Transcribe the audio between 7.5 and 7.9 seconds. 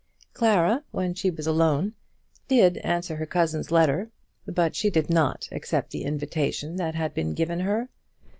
her.